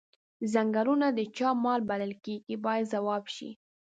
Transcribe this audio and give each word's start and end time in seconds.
څنګلونه 0.53 1.07
د 1.17 1.19
چا 1.37 1.49
مال 1.63 1.81
بلل 1.89 2.13
کیږي 2.25 2.55
باید 2.65 2.89
ځواب 2.93 3.23
شي. 3.35 3.49